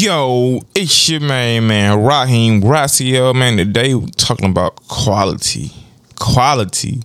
Yo, 0.00 0.62
it's 0.74 1.10
your 1.10 1.20
man, 1.20 1.66
man, 1.66 2.02
Raheem 2.02 2.62
Raciel, 2.62 3.34
man. 3.34 3.58
Today 3.58 3.94
we're 3.94 4.06
talking 4.06 4.48
about 4.48 4.76
quality. 4.88 5.70
Quality. 6.18 7.02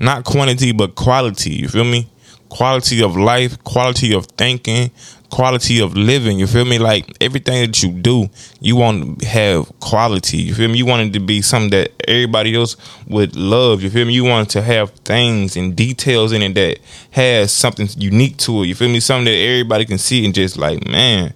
Not 0.00 0.24
quantity, 0.24 0.72
but 0.72 0.96
quality. 0.96 1.52
You 1.52 1.68
feel 1.68 1.84
me? 1.84 2.08
Quality 2.48 3.04
of 3.04 3.16
life, 3.16 3.62
quality 3.62 4.12
of 4.12 4.26
thinking, 4.26 4.90
quality 5.30 5.78
of 5.80 5.96
living. 5.96 6.40
You 6.40 6.48
feel 6.48 6.64
me? 6.64 6.80
Like 6.80 7.16
everything 7.20 7.66
that 7.66 7.80
you 7.84 7.92
do, 7.92 8.28
you 8.58 8.74
want 8.74 9.20
to 9.20 9.26
have 9.28 9.72
quality. 9.78 10.38
You 10.38 10.56
feel 10.56 10.68
me? 10.68 10.78
You 10.78 10.86
want 10.86 11.06
it 11.06 11.12
to 11.12 11.20
be 11.20 11.40
something 11.40 11.70
that 11.70 11.92
everybody 12.08 12.56
else 12.56 12.76
would 13.06 13.36
love. 13.36 13.80
You 13.80 13.90
feel 13.90 14.06
me? 14.06 14.12
You 14.12 14.24
want 14.24 14.50
to 14.50 14.62
have 14.62 14.90
things 14.90 15.56
and 15.56 15.76
details 15.76 16.32
in 16.32 16.42
it 16.42 16.54
that 16.54 16.78
has 17.12 17.52
something 17.52 17.88
unique 17.96 18.38
to 18.38 18.64
it. 18.64 18.66
You 18.66 18.74
feel 18.74 18.88
me? 18.88 18.98
Something 18.98 19.26
that 19.26 19.38
everybody 19.38 19.84
can 19.84 19.98
see 19.98 20.24
and 20.24 20.34
just 20.34 20.58
like, 20.58 20.84
man 20.84 21.32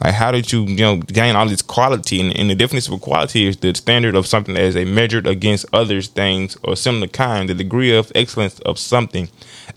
like, 0.00 0.14
how 0.14 0.30
did 0.30 0.52
you, 0.52 0.64
you 0.64 0.76
know, 0.76 0.96
gain 0.98 1.36
all 1.36 1.48
this 1.48 1.62
quality? 1.62 2.20
And, 2.20 2.36
and 2.36 2.50
the 2.50 2.54
definition 2.54 2.94
of 2.94 3.00
quality 3.00 3.46
is 3.46 3.56
the 3.56 3.74
standard 3.74 4.14
of 4.14 4.26
something 4.26 4.56
as 4.56 4.76
a 4.76 4.84
measured 4.84 5.26
against 5.26 5.66
others 5.72 6.08
things 6.08 6.56
or 6.62 6.76
similar 6.76 7.06
kind, 7.06 7.48
the 7.48 7.54
degree 7.54 7.96
of 7.96 8.12
excellence 8.14 8.58
of 8.60 8.78
something, 8.78 9.28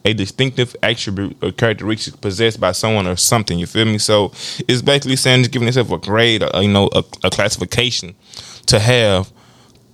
a 0.03 0.13
distinctive 0.13 0.75
attribute 0.83 1.37
or 1.41 1.51
characteristic 1.51 2.19
possessed 2.21 2.59
by 2.59 2.71
someone 2.73 3.07
or 3.07 3.15
something. 3.15 3.57
You 3.59 3.67
feel 3.67 3.85
me? 3.85 3.97
So 3.97 4.31
it's 4.67 4.81
basically 4.81 5.15
saying 5.15 5.41
just 5.41 5.51
giving 5.51 5.67
yourself 5.67 5.91
a 5.91 5.97
grade, 5.97 6.43
a, 6.43 6.61
you 6.61 6.69
know, 6.69 6.89
a, 6.93 7.03
a 7.23 7.29
classification 7.29 8.15
to 8.65 8.79
have 8.79 9.31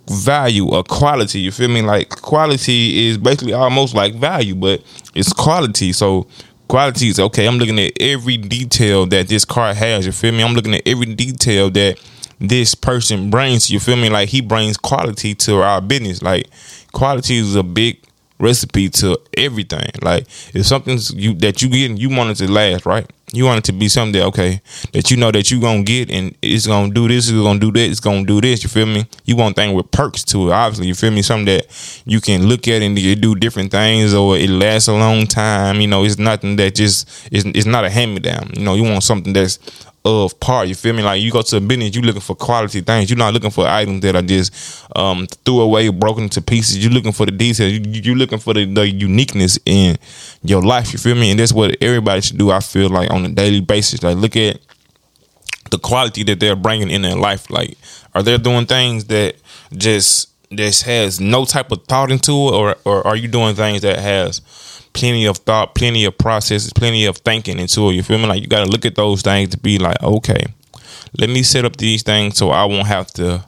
value 0.07 0.69
or 0.73 0.83
quality. 0.83 1.39
You 1.39 1.51
feel 1.51 1.69
me? 1.69 1.81
Like 1.81 2.09
quality 2.09 3.07
is 3.07 3.17
basically 3.17 3.53
almost 3.53 3.93
like 3.93 4.15
value, 4.15 4.55
but 4.55 4.83
it's 5.13 5.33
quality. 5.33 5.93
So 5.93 6.27
qualities. 6.67 7.19
Okay, 7.19 7.47
I'm 7.47 7.57
looking 7.57 7.79
at 7.79 7.93
every 7.99 8.37
detail 8.37 9.05
that 9.07 9.27
this 9.27 9.45
car 9.45 9.73
has. 9.73 10.05
You 10.05 10.11
feel 10.11 10.31
me? 10.31 10.43
I'm 10.43 10.53
looking 10.53 10.75
at 10.75 10.81
every 10.85 11.13
detail 11.13 11.69
that 11.71 11.99
this 12.39 12.75
person 12.75 13.29
brings. 13.29 13.69
You 13.69 13.79
feel 13.79 13.95
me? 13.95 14.09
Like 14.09 14.29
he 14.29 14.41
brings 14.41 14.77
quality 14.77 15.35
to 15.35 15.61
our 15.61 15.81
business. 15.81 16.21
Like 16.21 16.49
quality 16.91 17.37
is 17.37 17.55
a 17.55 17.63
big 17.63 17.99
recipe 18.39 18.89
to 18.89 19.19
everything. 19.37 19.89
Like 20.01 20.27
if 20.53 20.65
something's 20.65 21.13
you 21.13 21.33
that 21.35 21.61
you 21.61 21.69
get, 21.69 21.97
you 21.97 22.09
want 22.09 22.31
it 22.31 22.45
to 22.45 22.51
last, 22.51 22.85
right? 22.85 23.09
You 23.33 23.45
want 23.45 23.57
it 23.59 23.63
to 23.65 23.73
be 23.73 23.89
something 23.89 24.13
that 24.13 24.27
okay 24.27 24.61
that 24.93 25.09
you 25.09 25.17
know 25.17 25.31
that 25.31 25.49
you 25.49 25.59
gonna 25.59 25.83
get 25.83 26.11
and 26.11 26.35
it's 26.41 26.67
gonna 26.67 26.93
do 26.93 27.07
this, 27.07 27.27
it's 27.27 27.37
gonna 27.37 27.59
do 27.59 27.71
that, 27.71 27.89
it's 27.89 27.99
gonna 27.99 28.23
do 28.23 28.39
this. 28.39 28.63
You 28.63 28.69
feel 28.69 28.85
me? 28.85 29.07
You 29.25 29.35
want 29.35 29.55
things 29.55 29.73
with 29.73 29.89
perks 29.91 30.23
to 30.25 30.49
it. 30.49 30.53
Obviously, 30.53 30.87
you 30.87 30.95
feel 30.95 31.11
me? 31.11 31.21
Something 31.21 31.45
that 31.45 32.01
you 32.05 32.21
can 32.21 32.47
look 32.47 32.67
at 32.67 32.81
and 32.81 32.97
you 32.97 33.15
do 33.15 33.35
different 33.35 33.71
things, 33.71 34.13
or 34.13 34.37
it 34.37 34.49
lasts 34.49 34.87
a 34.87 34.93
long 34.93 35.25
time. 35.25 35.81
You 35.81 35.87
know, 35.87 36.03
it's 36.03 36.19
nothing 36.19 36.55
that 36.57 36.75
just 36.75 37.09
it's, 37.31 37.45
it's 37.45 37.65
not 37.65 37.83
a 37.83 37.89
hand 37.89 38.13
me 38.13 38.19
down. 38.19 38.51
You 38.55 38.63
know, 38.63 38.75
you 38.75 38.83
want 38.83 39.03
something 39.03 39.33
that's 39.33 39.59
of 40.05 40.39
part. 40.39 40.67
You 40.67 40.75
feel 40.75 40.93
me? 40.93 41.01
Like 41.01 41.21
you 41.21 41.31
go 41.31 41.41
to 41.41 41.57
a 41.57 41.59
business, 41.59 41.95
you 41.95 42.01
looking 42.01 42.21
for 42.21 42.35
quality 42.35 42.81
things. 42.81 43.09
You're 43.09 43.17
not 43.17 43.33
looking 43.33 43.49
for 43.49 43.67
items 43.67 44.01
that 44.01 44.15
are 44.15 44.21
just 44.21 44.85
um, 44.95 45.25
threw 45.43 45.61
away, 45.61 45.89
broken 45.89 46.29
to 46.29 46.41
pieces. 46.41 46.83
You're 46.83 46.93
looking 46.93 47.11
for 47.11 47.25
the 47.25 47.31
details. 47.31 47.73
You, 47.73 47.81
you're 47.81 48.15
looking 48.15 48.37
for 48.37 48.53
the, 48.53 48.65
the, 48.65 48.87
uniqueness 48.87 49.57
in 49.65 49.97
your 50.43 50.61
life. 50.61 50.93
You 50.93 50.99
feel 50.99 51.15
me? 51.15 51.31
And 51.31 51.39
that's 51.39 51.51
what 51.51 51.75
everybody 51.81 52.21
should 52.21 52.37
do. 52.37 52.51
I 52.51 52.59
feel 52.59 52.89
like 52.89 53.09
on 53.11 53.25
a 53.25 53.29
daily 53.29 53.61
basis. 53.61 54.03
Like 54.03 54.17
look 54.17 54.35
at 54.35 54.59
the 55.71 55.79
quality 55.79 56.23
that 56.23 56.39
they're 56.39 56.55
bringing 56.55 56.91
in 56.91 57.01
their 57.01 57.15
life. 57.15 57.49
Like 57.49 57.75
are 58.13 58.21
they 58.21 58.37
doing 58.37 58.67
things 58.67 59.05
that 59.05 59.35
just 59.75 60.29
this 60.51 60.83
has 60.83 61.19
no 61.19 61.45
type 61.45 61.71
of 61.71 61.83
thought 61.85 62.11
into 62.11 62.31
it, 62.31 62.53
or 62.53 62.75
or 62.85 63.05
are 63.07 63.15
you 63.15 63.27
doing 63.27 63.55
things 63.55 63.81
that 63.81 63.97
has 63.97 64.41
plenty 64.95 65.25
of 65.25 65.37
thought, 65.37 65.75
plenty 65.75 66.05
of 66.05 66.17
processes, 66.17 66.73
plenty 66.73 67.05
of 67.05 67.17
thinking 67.17 67.59
into 67.59 67.89
it. 67.89 67.93
You 67.93 68.03
feel 68.03 68.17
me? 68.17 68.25
Like 68.25 68.41
you 68.41 68.47
got 68.47 68.65
to 68.65 68.71
look 68.71 68.85
at 68.85 68.95
those 68.95 69.21
things 69.21 69.49
to 69.51 69.57
be 69.57 69.77
like, 69.77 70.01
okay, 70.01 70.45
let 71.17 71.29
me 71.29 71.43
set 71.43 71.65
up 71.65 71.77
these 71.77 72.01
things 72.01 72.37
so 72.37 72.49
I 72.49 72.65
won't 72.65 72.87
have 72.87 73.07
to 73.13 73.43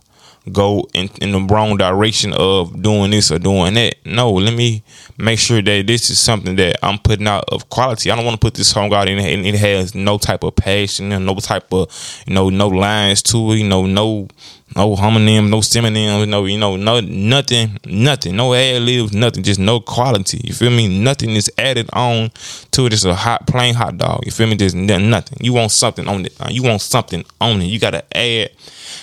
go 0.51 0.87
in, 0.93 1.09
in 1.21 1.31
the 1.31 1.39
wrong 1.39 1.77
direction 1.77 2.33
of 2.33 2.81
doing 2.81 3.11
this 3.11 3.31
or 3.31 3.39
doing 3.39 3.73
that. 3.75 3.95
No, 4.05 4.31
let 4.31 4.53
me 4.53 4.83
make 5.17 5.39
sure 5.39 5.61
that 5.61 5.87
this 5.87 6.09
is 6.09 6.19
something 6.19 6.55
that 6.57 6.77
I'm 6.83 6.99
putting 6.99 7.27
out 7.27 7.45
of 7.49 7.69
quality. 7.69 8.11
I 8.11 8.15
don't 8.15 8.25
want 8.25 8.39
to 8.39 8.45
put 8.45 8.55
this 8.55 8.69
song 8.69 8.93
out 8.93 9.07
and 9.07 9.19
it 9.19 9.55
has 9.55 9.95
no 9.95 10.17
type 10.17 10.43
of 10.43 10.55
passion 10.55 11.11
and 11.11 11.25
no 11.25 11.35
type 11.35 11.73
of 11.73 12.23
you 12.27 12.33
know 12.33 12.49
no 12.49 12.67
lines 12.67 13.21
to 13.23 13.51
it. 13.51 13.57
You 13.57 13.67
know 13.67 13.85
no 13.85 14.27
no 14.75 14.95
homonym, 14.95 15.49
no 15.49 15.61
synonym, 15.61 16.29
no 16.29 16.45
you 16.45 16.57
know 16.57 16.75
no 16.75 16.99
nothing, 16.99 17.79
nothing, 17.85 18.35
no 18.35 18.53
ad 18.53 18.81
libs, 18.81 19.13
nothing, 19.13 19.43
just 19.43 19.59
no 19.59 19.79
quality. 19.79 20.41
You 20.43 20.53
feel 20.53 20.71
me? 20.71 20.87
Nothing 20.99 21.31
is 21.31 21.51
added 21.57 21.89
on 21.93 22.31
to 22.71 22.85
it. 22.85 22.93
It's 22.93 23.05
a 23.05 23.15
hot 23.15 23.47
plain 23.47 23.73
hot 23.73 23.97
dog. 23.97 24.25
You 24.25 24.31
feel 24.31 24.47
me? 24.47 24.55
There's 24.55 24.75
nothing. 24.75 25.37
You 25.41 25.53
want 25.53 25.71
something 25.71 26.07
on 26.07 26.25
it. 26.25 26.33
You 26.49 26.63
want 26.63 26.81
something 26.81 27.25
on 27.41 27.61
it. 27.61 27.65
You 27.65 27.79
gotta 27.79 28.03
add 28.15 28.51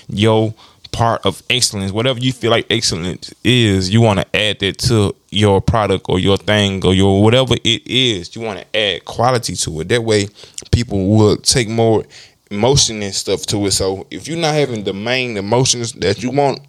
yo 0.08 0.54
part 0.94 1.27
of 1.27 1.43
excellence. 1.50 1.91
Whatever 1.91 2.21
you 2.21 2.32
feel 2.32 2.53
like 2.53 2.66
excellence 2.71 3.34
is, 3.43 3.91
you 3.91 4.00
want 4.00 4.21
to 4.21 4.37
add 4.37 4.60
that 4.60 4.78
to 4.78 5.15
your 5.31 5.60
product 5.60 6.06
or 6.09 6.21
your 6.21 6.37
thing 6.37 6.87
or 6.87 6.94
your 6.94 7.21
whatever 7.22 7.55
it 7.65 7.82
is. 7.84 8.34
You 8.34 8.43
want 8.43 8.60
to 8.60 8.77
add 8.77 9.05
quality 9.05 9.56
to 9.56 9.81
it. 9.81 9.88
That 9.88 10.05
way, 10.05 10.28
people 10.71 11.09
will 11.09 11.37
take 11.37 11.69
more 11.69 12.05
emotion 12.50 13.03
and 13.03 13.12
stuff 13.12 13.43
to 13.47 13.66
it. 13.66 13.72
So 13.72 14.06
if 14.10 14.28
you're 14.28 14.38
not 14.38 14.55
having 14.55 14.84
the 14.84 14.94
main 14.94 15.37
emotions 15.37 15.93
that 15.94 16.22
you 16.22 16.31
want, 16.31 16.60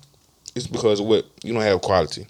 it's 0.56 0.68
because 0.68 1.02
what 1.02 1.26
you 1.44 1.54
don't 1.54 1.62
have 1.62 1.82
quality. 1.82 2.26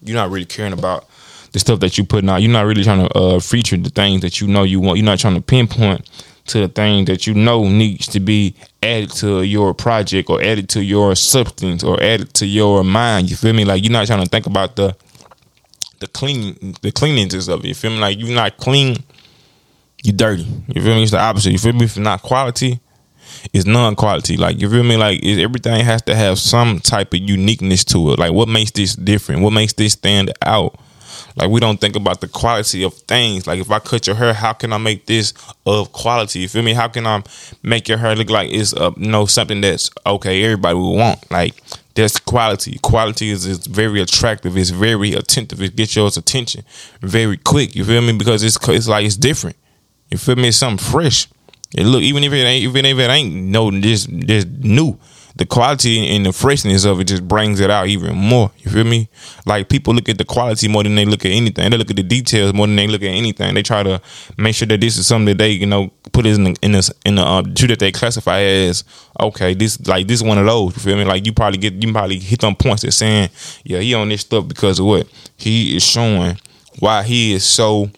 You're 0.00 0.16
not 0.16 0.30
really 0.30 0.46
caring 0.46 0.72
about 0.72 1.06
the 1.52 1.58
stuff 1.58 1.80
that 1.80 1.98
you 1.98 2.04
putting 2.04 2.30
out. 2.30 2.40
You're 2.40 2.50
not 2.50 2.64
really 2.64 2.82
trying 2.82 3.06
to 3.06 3.18
uh, 3.18 3.40
feature 3.40 3.76
the 3.76 3.90
things 3.90 4.22
that 4.22 4.40
you 4.40 4.46
know 4.46 4.62
you 4.62 4.80
want. 4.80 4.98
You're 4.98 5.04
not 5.04 5.18
trying 5.18 5.34
to 5.34 5.42
pinpoint 5.42 6.08
to 6.48 6.60
the 6.60 6.68
thing 6.68 7.04
that 7.06 7.26
you 7.26 7.34
know 7.34 7.68
needs 7.68 8.06
to 8.08 8.20
be 8.20 8.54
added 8.82 9.10
to 9.10 9.42
your 9.42 9.74
project 9.74 10.30
or 10.30 10.42
added 10.42 10.68
to 10.70 10.82
your 10.82 11.14
substance 11.14 11.82
or 11.82 12.02
added 12.02 12.32
to 12.34 12.46
your 12.46 12.84
mind. 12.84 13.30
You 13.30 13.36
feel 13.36 13.52
me? 13.52 13.64
Like 13.64 13.82
you're 13.82 13.92
not 13.92 14.06
trying 14.06 14.22
to 14.22 14.28
think 14.28 14.46
about 14.46 14.76
the 14.76 14.96
the 16.00 16.06
clean 16.06 16.76
the 16.82 16.92
cleanliness 16.92 17.48
of 17.48 17.64
it. 17.64 17.68
You 17.68 17.74
feel 17.74 17.90
me? 17.90 17.98
Like 17.98 18.18
you're 18.18 18.34
not 18.34 18.56
clean, 18.58 18.96
you 20.02 20.12
dirty. 20.12 20.46
You 20.68 20.82
feel 20.82 20.94
me? 20.94 21.02
It's 21.02 21.12
the 21.12 21.20
opposite. 21.20 21.52
You 21.52 21.58
feel 21.58 21.72
me? 21.72 21.84
If 21.84 21.90
it's 21.92 21.98
not 21.98 22.22
quality, 22.22 22.80
it's 23.52 23.66
non-quality. 23.66 24.36
Like 24.36 24.60
you 24.60 24.70
feel 24.70 24.82
me? 24.82 24.96
Like 24.96 25.24
everything 25.24 25.84
has 25.84 26.02
to 26.02 26.14
have 26.14 26.38
some 26.38 26.80
type 26.80 27.14
of 27.14 27.20
uniqueness 27.20 27.84
to 27.86 28.12
it. 28.12 28.18
Like 28.18 28.32
what 28.32 28.48
makes 28.48 28.70
this 28.70 28.94
different? 28.94 29.42
What 29.42 29.52
makes 29.52 29.72
this 29.72 29.94
stand 29.94 30.32
out? 30.42 30.78
Like 31.36 31.50
we 31.50 31.60
don't 31.60 31.78
think 31.78 31.96
about 31.96 32.20
the 32.22 32.28
quality 32.28 32.82
of 32.82 32.94
things. 32.94 33.46
Like 33.46 33.60
if 33.60 33.70
I 33.70 33.78
cut 33.78 34.06
your 34.06 34.16
hair, 34.16 34.32
how 34.32 34.54
can 34.54 34.72
I 34.72 34.78
make 34.78 35.04
this 35.04 35.34
of 35.66 35.92
quality? 35.92 36.40
You 36.40 36.48
feel 36.48 36.62
me? 36.62 36.72
How 36.72 36.88
can 36.88 37.06
I 37.06 37.22
make 37.62 37.88
your 37.88 37.98
hair 37.98 38.16
look 38.16 38.30
like 38.30 38.50
it's 38.50 38.72
uh, 38.72 38.92
you 38.96 39.08
know 39.10 39.26
something 39.26 39.60
that's 39.60 39.90
okay? 40.06 40.42
Everybody 40.42 40.74
will 40.74 40.96
want 40.96 41.30
like 41.30 41.54
that's 41.94 42.18
quality. 42.18 42.78
Quality 42.82 43.30
is, 43.30 43.44
is 43.44 43.66
very 43.66 44.00
attractive. 44.00 44.56
It's 44.56 44.70
very 44.70 45.12
attentive. 45.12 45.60
It 45.62 45.76
gets 45.76 45.94
your 45.94 46.08
attention 46.08 46.64
very 47.00 47.36
quick. 47.36 47.76
You 47.76 47.84
feel 47.84 48.00
me? 48.00 48.16
Because 48.16 48.42
it's 48.42 48.56
it's 48.68 48.88
like 48.88 49.04
it's 49.04 49.16
different. 49.16 49.56
You 50.10 50.16
feel 50.16 50.36
me? 50.36 50.48
It's 50.48 50.56
something 50.56 50.84
fresh. 50.84 51.28
It 51.76 51.84
look 51.84 52.02
even 52.02 52.24
if 52.24 52.32
it 52.32 52.36
ain't 52.36 52.64
even 52.64 52.86
if 52.86 52.98
it 52.98 53.10
ain't 53.10 53.34
no 53.34 53.70
just 53.70 54.08
just 54.20 54.48
new 54.48 54.98
the 55.36 55.44
quality 55.44 56.08
and 56.08 56.24
the 56.24 56.32
freshness 56.32 56.86
of 56.86 56.98
it 56.98 57.04
just 57.04 57.28
brings 57.28 57.60
it 57.60 57.70
out 57.70 57.88
even 57.88 58.16
more. 58.16 58.50
You 58.58 58.70
feel 58.70 58.84
me? 58.84 59.10
Like 59.44 59.68
people 59.68 59.92
look 59.94 60.08
at 60.08 60.16
the 60.16 60.24
quality 60.24 60.66
more 60.66 60.82
than 60.82 60.94
they 60.94 61.04
look 61.04 61.26
at 61.26 61.30
anything. 61.30 61.70
They 61.70 61.76
look 61.76 61.90
at 61.90 61.96
the 61.96 62.02
details 62.02 62.54
more 62.54 62.66
than 62.66 62.76
they 62.76 62.86
look 62.86 63.02
at 63.02 63.08
anything. 63.08 63.54
They 63.54 63.62
try 63.62 63.82
to 63.82 64.00
make 64.38 64.54
sure 64.54 64.66
that 64.68 64.80
this 64.80 64.96
is 64.96 65.06
something 65.06 65.26
that 65.26 65.38
they 65.38 65.50
you 65.50 65.66
know 65.66 65.92
put 66.12 66.24
in 66.24 66.44
the, 66.44 66.56
in 66.62 66.72
the 66.72 66.94
in 67.04 67.16
the 67.16 67.22
uh, 67.22 67.42
two 67.42 67.66
that 67.66 67.80
they 67.80 67.92
classify 67.92 68.40
as 68.40 68.84
okay. 69.20 69.52
This 69.52 69.86
like 69.86 70.06
this 70.06 70.22
one 70.22 70.38
of 70.38 70.46
those. 70.46 70.74
You 70.76 70.82
feel 70.82 70.96
me? 70.96 71.04
Like 71.04 71.26
you 71.26 71.34
probably 71.34 71.58
get 71.58 71.74
you 71.74 71.92
probably 71.92 72.18
hit 72.18 72.40
them 72.40 72.56
points 72.56 72.82
that 72.82 72.92
saying 72.92 73.28
yeah 73.64 73.80
he 73.80 73.92
on 73.92 74.08
this 74.08 74.22
stuff 74.22 74.48
because 74.48 74.78
of 74.78 74.86
what 74.86 75.06
he 75.36 75.76
is 75.76 75.84
showing 75.84 76.38
why 76.78 77.02
he 77.02 77.34
is 77.34 77.44
so 77.44 77.90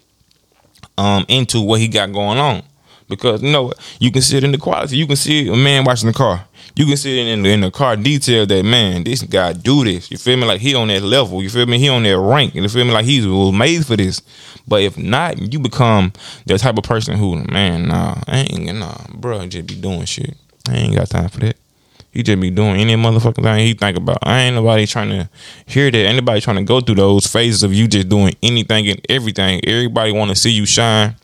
um 0.97 1.25
into 1.29 1.61
what 1.61 1.79
he 1.79 1.87
got 1.87 2.13
going 2.13 2.39
on 2.39 2.63
because 3.09 3.43
you 3.43 3.53
know 3.53 3.73
you 4.01 4.11
can 4.11 4.23
see 4.23 4.39
it 4.39 4.45
in 4.45 4.51
the 4.51 4.59
quality. 4.59 4.97
You 4.97 5.07
can 5.07 5.17
see 5.17 5.49
a 5.49 5.57
man 5.57 5.85
watching 5.85 6.09
the 6.09 6.13
car 6.13 6.48
you 6.79 6.87
can 6.87 6.97
see 6.97 7.29
in 7.29 7.43
the, 7.43 7.51
in 7.51 7.61
the 7.63 7.73
car 7.73 7.97
detail 7.97 8.47
that 8.47 8.65
man, 8.65 9.03
this 9.03 9.23
guy 9.23 9.53
do 9.53 9.83
this. 9.83 10.13
You 10.13 10.17
feel 10.17 10.37
me? 10.37 10.45
Like 10.47 10.61
he 10.61 10.77
on 10.77 10.87
that 10.87 11.03
level. 11.03 11.43
You 11.43 11.51
feel 11.51 11.67
me? 11.67 11.77
He 11.77 11.89
on 11.89 12.05
that 12.05 12.17
rank. 12.17 12.55
You 12.55 12.69
feel 12.69 12.85
me? 12.85 12.93
Like 12.93 13.05
he's 13.05 13.27
made 13.27 13.85
for 13.85 13.97
this. 13.97 14.23
But 14.69 14.83
if 14.83 14.97
not, 14.97 15.53
you 15.53 15.59
become 15.59 16.13
the 16.47 16.57
type 16.57 16.79
of 16.79 16.85
person 16.85 17.17
who, 17.17 17.43
man, 17.47 17.89
nah, 17.89 18.23
I 18.29 18.47
ain't 18.49 18.79
nah, 18.79 18.95
bro, 19.13 19.45
just 19.49 19.67
be 19.67 19.75
doing 19.75 20.05
shit. 20.05 20.37
I 20.69 20.77
ain't 20.77 20.95
got 20.95 21.11
time 21.11 21.29
for 21.29 21.41
that. 21.41 21.57
He 22.13 22.23
just 22.23 22.41
be 22.41 22.51
doing 22.51 22.77
any 22.77 22.95
motherfucking 22.95 23.43
thing 23.43 23.67
he 23.67 23.75
think 23.75 23.97
about. 23.97 24.19
I 24.23 24.43
ain't 24.43 24.55
nobody 24.55 24.87
trying 24.87 25.11
to 25.11 25.29
hear 25.67 25.91
that. 25.91 25.99
Anybody 25.99 26.41
trying 26.41 26.59
to 26.59 26.63
go 26.63 26.81
through 26.81 26.95
those 26.95 27.27
phases 27.27 27.65
of 27.65 27.75
you 27.75 27.89
just 27.89 28.09
doing 28.09 28.37
anything 28.41 28.89
and 28.89 29.05
everything. 29.09 29.61
Everybody 29.65 30.13
want 30.13 30.29
to 30.29 30.37
see 30.37 30.51
you 30.51 30.65
shine. 30.65 31.17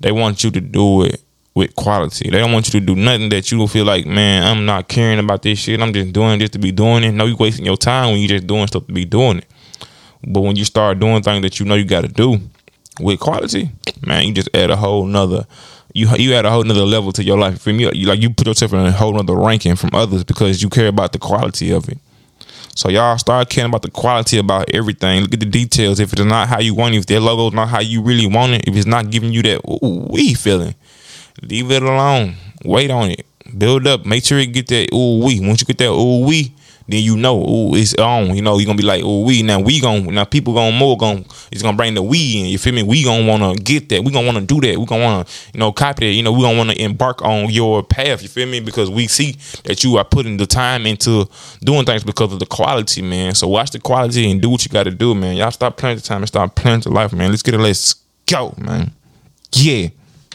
They 0.00 0.12
want 0.12 0.44
you 0.44 0.50
to 0.50 0.60
do 0.60 1.04
it 1.04 1.22
with 1.54 1.74
quality. 1.76 2.30
They 2.30 2.38
don't 2.38 2.52
want 2.52 2.72
you 2.72 2.80
to 2.80 2.86
do 2.86 2.94
nothing 2.94 3.28
that 3.30 3.50
you 3.50 3.58
will 3.58 3.68
feel 3.68 3.84
like, 3.84 4.06
man, 4.06 4.42
I'm 4.44 4.64
not 4.64 4.88
caring 4.88 5.18
about 5.18 5.42
this 5.42 5.58
shit. 5.58 5.80
I'm 5.80 5.92
just 5.92 6.12
doing 6.12 6.38
this 6.38 6.50
to 6.50 6.58
be 6.58 6.72
doing 6.72 7.04
it. 7.04 7.12
No, 7.12 7.26
you're 7.26 7.36
wasting 7.36 7.66
your 7.66 7.76
time 7.76 8.12
when 8.12 8.20
you 8.20 8.28
just 8.28 8.46
doing 8.46 8.66
stuff 8.66 8.86
to 8.86 8.92
be 8.92 9.04
doing 9.04 9.38
it. 9.38 9.46
But 10.26 10.40
when 10.42 10.56
you 10.56 10.64
start 10.64 10.98
doing 10.98 11.22
things 11.22 11.42
that 11.42 11.60
you 11.60 11.66
know 11.66 11.74
you 11.74 11.84
got 11.84 12.02
to 12.02 12.08
do 12.08 12.40
with 13.00 13.20
quality, 13.20 13.70
man, 14.06 14.26
you 14.26 14.32
just 14.32 14.48
add 14.54 14.70
a 14.70 14.76
whole 14.76 15.04
nother, 15.04 15.46
you 15.92 16.08
you 16.16 16.34
at 16.34 16.46
a 16.46 16.50
whole 16.50 16.64
nother 16.64 16.84
level 16.84 17.12
to 17.12 17.24
your 17.24 17.38
life. 17.38 17.60
For 17.60 17.72
me, 17.72 17.90
you, 17.92 18.06
like 18.06 18.22
you 18.22 18.30
put 18.30 18.46
yourself 18.46 18.72
in 18.72 18.80
a 18.80 18.92
whole 18.92 19.12
nother 19.12 19.34
ranking 19.34 19.76
from 19.76 19.90
others 19.94 20.24
because 20.24 20.62
you 20.62 20.70
care 20.70 20.86
about 20.86 21.12
the 21.12 21.18
quality 21.18 21.70
of 21.70 21.88
it. 21.88 21.98
So 22.74 22.88
y'all 22.88 23.18
start 23.18 23.50
caring 23.50 23.70
about 23.70 23.82
the 23.82 23.90
quality 23.90 24.38
about 24.38 24.70
everything. 24.70 25.20
Look 25.22 25.34
at 25.34 25.40
the 25.40 25.46
details. 25.46 26.00
If 26.00 26.12
it's 26.12 26.22
not 26.22 26.48
how 26.48 26.60
you 26.60 26.74
want 26.74 26.94
it, 26.94 26.98
if 26.98 27.06
their 27.06 27.20
logo's 27.20 27.52
not 27.52 27.68
how 27.68 27.80
you 27.80 28.00
really 28.00 28.26
want 28.26 28.52
it, 28.52 28.66
if 28.66 28.74
it's 28.74 28.86
not 28.86 29.10
giving 29.10 29.32
you 29.32 29.42
that 29.42 29.60
we 30.10 30.32
feeling, 30.32 30.74
leave 31.42 31.70
it 31.70 31.82
alone. 31.82 32.34
Wait 32.64 32.90
on 32.90 33.10
it. 33.10 33.26
Build 33.56 33.86
up. 33.86 34.06
Make 34.06 34.24
sure 34.24 34.38
it 34.38 34.52
get 34.52 34.68
that 34.68 34.92
ooh 34.94 35.24
wee. 35.24 35.40
Once 35.40 35.60
you 35.60 35.66
get 35.66 35.78
that 35.78 35.90
ooh 35.90 36.24
wee, 36.24 36.54
then 36.88 37.02
you 37.02 37.16
know, 37.16 37.42
ooh, 37.42 37.74
it's 37.74 37.94
on. 37.94 38.34
You 38.34 38.42
know, 38.42 38.58
you're 38.58 38.66
gonna 38.66 38.78
be 38.78 38.84
like, 38.84 39.02
oh, 39.04 39.22
we 39.22 39.42
now 39.42 39.60
we 39.60 39.80
gonna 39.80 40.10
now 40.10 40.24
people 40.24 40.54
gonna 40.54 40.76
more 40.76 40.96
gonna 40.96 41.24
it's 41.50 41.62
gonna 41.62 41.76
bring 41.76 41.94
the 41.94 42.02
we 42.02 42.40
in. 42.40 42.46
You 42.46 42.58
feel 42.58 42.74
me? 42.74 42.82
We 42.82 43.04
gonna 43.04 43.26
wanna 43.26 43.54
get 43.54 43.88
that. 43.90 44.02
We 44.04 44.12
gonna 44.12 44.26
wanna 44.26 44.42
do 44.42 44.60
that. 44.60 44.78
We 44.78 44.86
gonna 44.86 45.04
wanna 45.04 45.26
you 45.52 45.60
know 45.60 45.72
copy 45.72 46.06
that. 46.06 46.12
You 46.12 46.22
know, 46.22 46.32
we 46.32 46.42
gonna 46.42 46.58
wanna 46.58 46.74
embark 46.74 47.22
on 47.22 47.50
your 47.50 47.82
path. 47.82 48.22
You 48.22 48.28
feel 48.28 48.46
me? 48.46 48.60
Because 48.60 48.90
we 48.90 49.06
see 49.06 49.36
that 49.64 49.84
you 49.84 49.96
are 49.96 50.04
putting 50.04 50.36
the 50.36 50.46
time 50.46 50.86
into 50.86 51.28
doing 51.60 51.84
things 51.84 52.04
because 52.04 52.32
of 52.32 52.38
the 52.38 52.46
quality, 52.46 53.02
man. 53.02 53.34
So 53.34 53.48
watch 53.48 53.70
the 53.70 53.80
quality 53.80 54.30
and 54.30 54.40
do 54.40 54.50
what 54.50 54.64
you 54.64 54.70
got 54.70 54.84
to 54.84 54.90
do, 54.90 55.14
man. 55.14 55.36
Y'all 55.36 55.50
stop 55.50 55.76
playing 55.76 55.96
the 55.96 56.02
time 56.02 56.18
and 56.22 56.28
start 56.28 56.54
playing 56.54 56.80
the 56.80 56.90
life, 56.90 57.12
man. 57.12 57.30
Let's 57.30 57.42
get 57.42 57.54
it. 57.54 57.58
Let's 57.58 57.94
go, 58.26 58.54
man. 58.58 58.92
Yeah. 59.54 59.88